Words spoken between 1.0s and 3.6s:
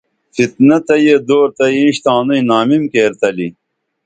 یہ دور تہ اینش تانوئی نامم کیر تلی